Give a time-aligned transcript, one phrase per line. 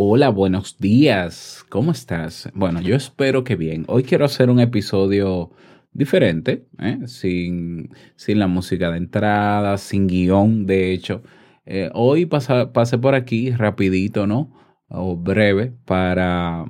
[0.00, 1.64] Hola, buenos días.
[1.68, 2.48] ¿Cómo estás?
[2.54, 3.84] Bueno, yo espero que bien.
[3.88, 5.50] Hoy quiero hacer un episodio
[5.92, 7.00] diferente, ¿eh?
[7.06, 11.24] sin, sin, la música de entrada, sin guion, de hecho.
[11.66, 14.52] Eh, hoy pasé por aquí rapidito, ¿no?
[14.88, 16.64] O breve para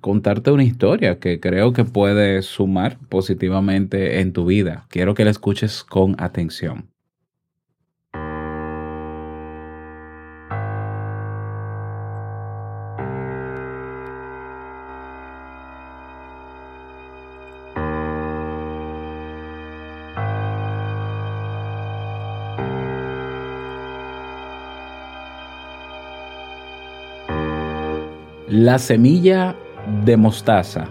[0.00, 4.86] contarte una historia que creo que puede sumar positivamente en tu vida.
[4.90, 6.91] Quiero que la escuches con atención.
[28.54, 29.56] La semilla
[30.04, 30.86] de mostaza.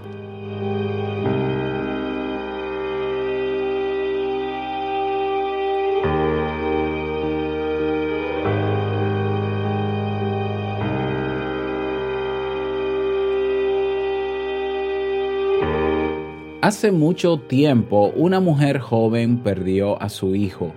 [16.62, 20.74] Hace mucho tiempo una mujer joven perdió a su hijo.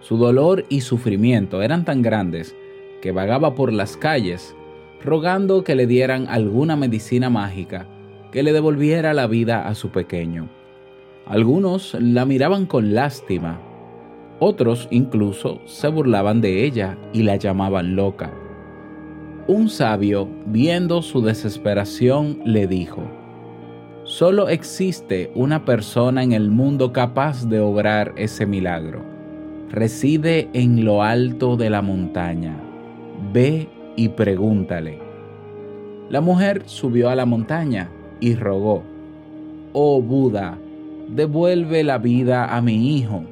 [0.00, 2.56] Su dolor y sufrimiento eran tan grandes
[3.00, 4.56] que vagaba por las calles
[5.04, 7.86] rogando que le dieran alguna medicina mágica
[8.32, 10.48] que le devolviera la vida a su pequeño.
[11.26, 13.60] Algunos la miraban con lástima,
[14.40, 18.32] otros incluso se burlaban de ella y la llamaban loca.
[19.46, 23.02] Un sabio, viendo su desesperación, le dijo,
[24.04, 29.02] Solo existe una persona en el mundo capaz de obrar ese milagro.
[29.70, 32.58] Reside en lo alto de la montaña.
[33.32, 35.00] Ve y pregúntale.
[36.08, 38.84] La mujer subió a la montaña y rogó,
[39.72, 40.56] Oh Buda,
[41.08, 43.24] devuelve la vida a mi hijo.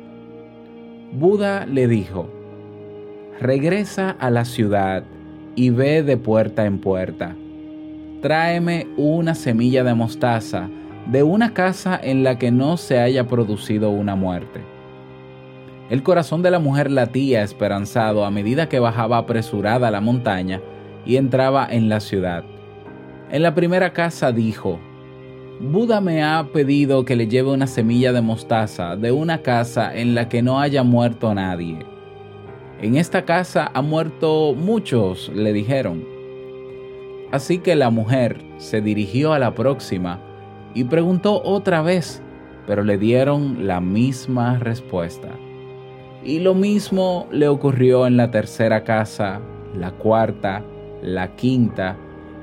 [1.13, 2.29] Buda le dijo,
[3.41, 5.05] Regresa a la ciudad
[5.55, 7.37] y ve de puerta en puerta.
[8.21, 10.69] Tráeme una semilla de mostaza
[11.07, 14.76] de una casa en la que no se haya producido una muerte.
[15.89, 20.61] El corazón de la mujer latía esperanzado a medida que bajaba apresurada la montaña
[21.05, 22.45] y entraba en la ciudad.
[23.31, 24.81] En la primera casa dijo,
[25.61, 30.15] Buda me ha pedido que le lleve una semilla de mostaza de una casa en
[30.15, 31.79] la que no haya muerto nadie.
[32.83, 36.05] En esta casa ha muerto muchos, le dijeron.
[37.33, 40.21] Así que la mujer se dirigió a la próxima
[40.75, 42.23] y preguntó otra vez,
[42.67, 45.31] pero le dieron la misma respuesta.
[46.27, 49.39] Y lo mismo le ocurrió en la tercera casa,
[49.79, 50.65] la cuarta,
[51.01, 51.97] la quinta,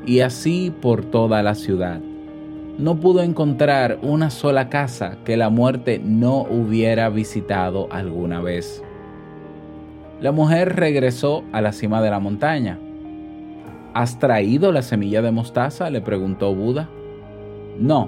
[0.05, 1.99] y así por toda la ciudad.
[2.77, 8.81] No pudo encontrar una sola casa que la muerte no hubiera visitado alguna vez.
[10.21, 12.79] La mujer regresó a la cima de la montaña.
[13.93, 15.89] ¿Has traído la semilla de mostaza?
[15.89, 16.87] le preguntó Buda.
[17.77, 18.07] No,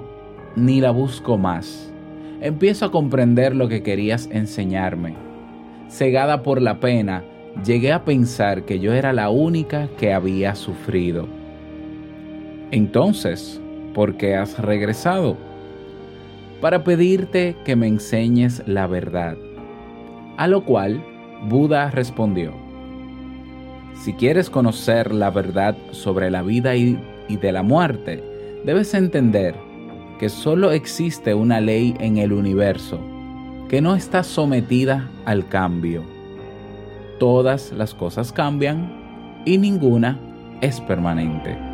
[0.56, 1.92] ni la busco más.
[2.40, 5.25] Empiezo a comprender lo que querías enseñarme
[5.88, 7.22] cegada por la pena,
[7.64, 11.26] llegué a pensar que yo era la única que había sufrido.
[12.70, 13.60] Entonces,
[13.94, 15.36] ¿por qué has regresado?
[16.60, 19.36] Para pedirte que me enseñes la verdad.
[20.36, 21.02] A lo cual
[21.48, 22.52] Buda respondió,
[24.02, 26.98] si quieres conocer la verdad sobre la vida y,
[27.28, 28.22] de la muerte,
[28.64, 29.54] debes entender
[30.18, 33.00] que solo existe una ley en el universo
[33.68, 36.04] que no está sometida al cambio.
[37.18, 40.18] Todas las cosas cambian y ninguna
[40.60, 41.65] es permanente.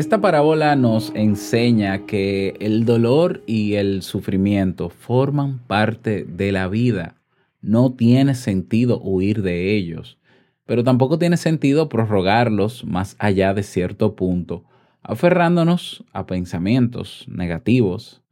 [0.00, 7.16] Esta parábola nos enseña que el dolor y el sufrimiento forman parte de la vida.
[7.60, 10.16] No tiene sentido huir de ellos,
[10.64, 14.64] pero tampoco tiene sentido prorrogarlos más allá de cierto punto,
[15.02, 18.22] aferrándonos a pensamientos negativos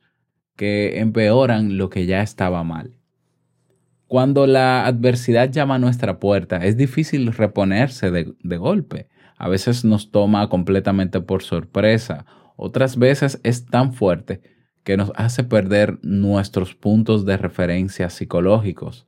[0.56, 2.96] que empeoran lo que ya estaba mal.
[4.06, 9.84] Cuando la adversidad llama a nuestra puerta, es difícil reponerse de, de golpe a veces
[9.84, 12.26] nos toma completamente por sorpresa,
[12.56, 14.42] otras veces es tan fuerte
[14.82, 19.06] que nos hace perder nuestros puntos de referencia psicológicos.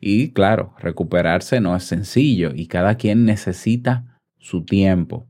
[0.00, 5.26] Y claro, recuperarse no es sencillo y cada quien necesita su tiempo.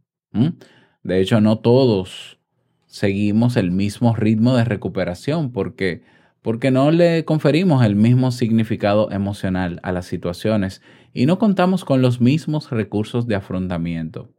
[1.02, 2.40] De hecho, no todos
[2.86, 6.02] seguimos el mismo ritmo de recuperación porque,
[6.42, 10.82] porque no le conferimos el mismo significado emocional a las situaciones
[11.14, 14.34] y no contamos con los mismos recursos de afrontamiento.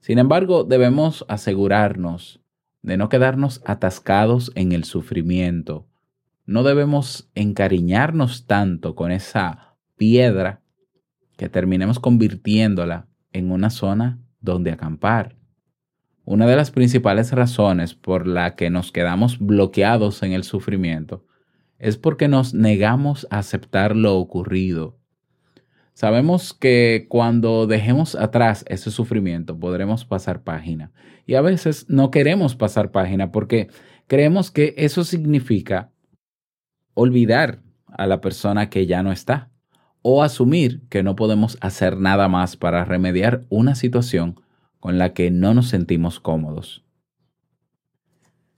[0.00, 2.40] Sin embargo, debemos asegurarnos
[2.80, 5.86] de no quedarnos atascados en el sufrimiento.
[6.46, 10.62] No debemos encariñarnos tanto con esa piedra
[11.36, 15.36] que terminemos convirtiéndola en una zona donde acampar.
[16.24, 21.26] Una de las principales razones por la que nos quedamos bloqueados en el sufrimiento
[21.78, 24.99] es porque nos negamos a aceptar lo ocurrido.
[25.94, 30.92] Sabemos que cuando dejemos atrás ese sufrimiento podremos pasar página.
[31.26, 33.68] Y a veces no queremos pasar página porque
[34.06, 35.92] creemos que eso significa
[36.94, 39.50] olvidar a la persona que ya no está
[40.02, 44.40] o asumir que no podemos hacer nada más para remediar una situación
[44.78, 46.84] con la que no nos sentimos cómodos.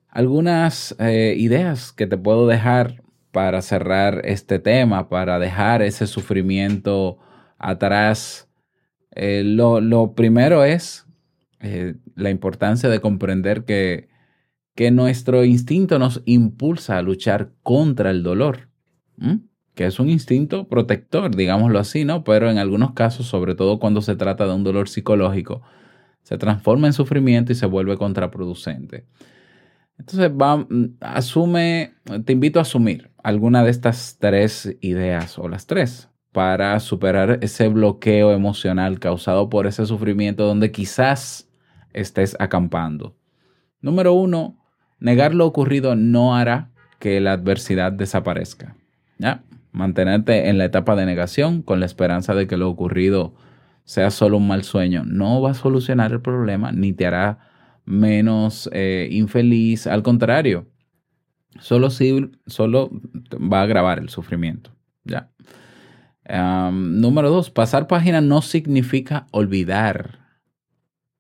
[0.09, 3.02] Algunas eh, ideas que te puedo dejar
[3.33, 7.19] para cerrar este tema, para dejar ese sufrimiento
[7.59, 8.49] atrás.
[9.11, 11.07] Eh, lo, primero es
[11.61, 14.09] eh, la importancia de comprender que,
[14.75, 18.69] que, nuestro instinto nos impulsa a luchar contra el dolor
[19.75, 22.25] que es un instinto protector, digámoslo así, ¿no?
[22.25, 25.63] Pero en algunos casos, sobre todo cuando se trata de un dolor psicológico,
[26.23, 29.07] se transforma en sufrimiento y se vuelve contraproducente.
[30.03, 30.67] Entonces, va,
[31.01, 31.95] asume,
[32.25, 37.69] te invito a asumir alguna de estas tres ideas o las tres para superar ese
[37.69, 41.49] bloqueo emocional causado por ese sufrimiento donde quizás
[41.93, 43.17] estés acampando.
[43.81, 44.59] Número uno,
[44.99, 48.77] negar lo ocurrido no hará que la adversidad desaparezca.
[49.19, 49.45] ¿Ya?
[49.73, 53.35] mantenerte en la etapa de negación con la esperanza de que lo ocurrido
[53.85, 57.52] sea solo un mal sueño, no va a solucionar el problema ni te hará
[57.85, 59.87] menos eh, infeliz.
[59.87, 60.67] Al contrario,
[61.61, 61.89] solo,
[62.47, 62.91] solo
[63.33, 64.75] va a agravar el sufrimiento.
[65.05, 65.31] ¿ya?
[66.73, 70.21] número dos, pasar página no significa olvidar.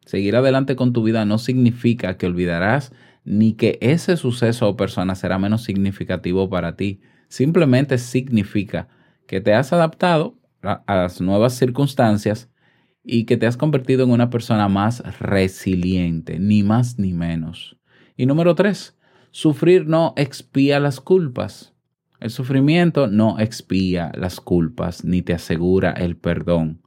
[0.07, 2.93] Seguir adelante con tu vida no significa que olvidarás
[3.25, 8.89] ni que ese suceso o persona será menos significativo para ti simplemente significa
[9.27, 12.51] que te has adaptado a, las nuevas circunstancias
[13.05, 17.77] y que te has convertido en una persona más resiliente, ni más ni menos.
[18.17, 18.97] Y número tres,
[19.31, 21.75] sufrir no expía las culpas.
[22.21, 26.83] El sufrimiento no expía las culpas ni te asegura el perdón.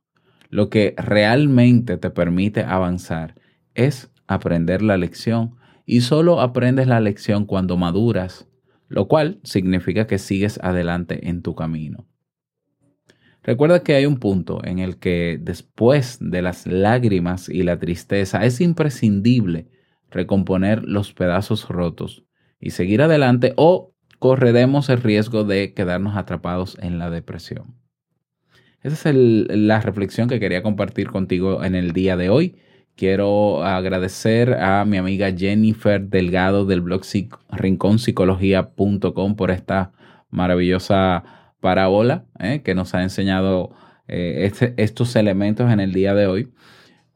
[0.50, 3.36] Lo que realmente te permite avanzar
[3.74, 8.48] es aprender la lección y solo aprendes la lección cuando maduras
[8.88, 12.08] lo cual significa que sigues adelante en tu camino.
[13.46, 18.44] Recuerda que hay un punto en el que después de las lágrimas y la tristeza
[18.44, 19.68] es imprescindible
[20.10, 22.24] recomponer los pedazos rotos
[22.60, 27.76] y seguir adelante o correremos el riesgo de quedarnos atrapados en la depresión.
[28.82, 32.56] Esa es la reflexión que quería compartir contigo en el día de hoy.
[32.96, 37.04] Quiero agradecer a mi amiga Jennifer Delgado del blog
[37.52, 39.92] rinconpsicología.com por esta
[40.32, 43.72] maravillosa parábola eh, que nos ha enseñado
[44.08, 46.50] eh, este, estos elementos en el día de hoy.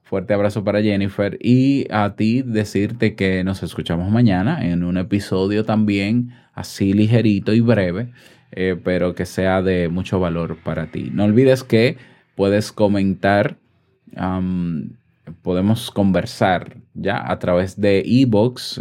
[0.03, 5.65] Fuerte abrazo para Jennifer y a ti decirte que nos escuchamos mañana en un episodio
[5.65, 8.11] también así ligerito y breve,
[8.51, 11.11] eh, pero que sea de mucho valor para ti.
[11.13, 11.97] No olvides que
[12.35, 13.57] puedes comentar
[15.41, 18.03] podemos conversar ya a través de.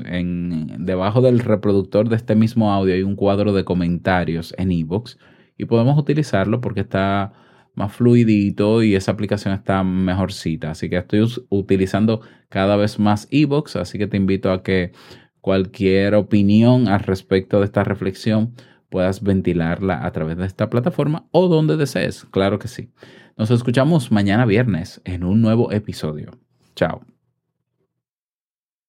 [0.04, 5.18] En, debajo del reproductor de este mismo audio hay un cuadro de comentarios en eBooks
[5.58, 7.32] y podemos utilizarlo porque está
[7.74, 10.70] más fluidito y esa aplicación está mejorcita.
[10.70, 14.92] Así que estoy utilizando cada vez más eBooks, así que te invito a que
[15.40, 18.54] cualquier opinión al respecto de esta reflexión
[18.90, 22.24] puedas ventilarla a través de esta plataforma o donde desees.
[22.30, 22.90] Claro que sí.
[23.36, 26.32] Nos escuchamos mañana viernes en un nuevo episodio.
[26.74, 27.17] Chao.